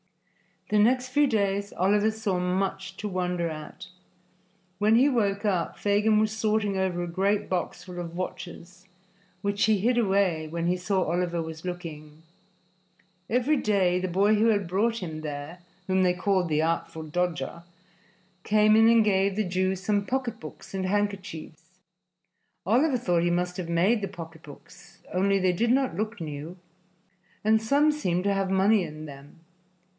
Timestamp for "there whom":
15.21-16.01